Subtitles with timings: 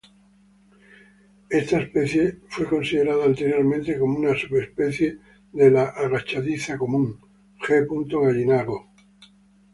[1.51, 5.19] Esta especie fue considerada anteriormente como una subespecie
[5.53, 7.19] de la agachadiza común,
[7.59, 7.85] G.
[8.09, 8.87] gallinago.